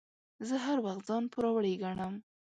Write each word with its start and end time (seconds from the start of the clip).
زه 0.47 0.55
هر 0.65 0.77
وخت 0.85 1.01
ځان 1.07 1.23
پوروړی 1.31 1.73
ګڼم. 1.83 2.13